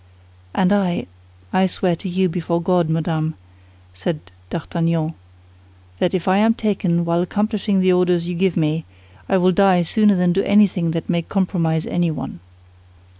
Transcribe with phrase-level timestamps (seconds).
[0.55, 3.35] "And I—I swear to you before God, madame,"
[3.93, 5.13] said D'Artagnan,
[5.99, 8.83] "that if I am taken while accomplishing the orders you give me,
[9.29, 12.39] I will die sooner than do anything that may compromise anyone."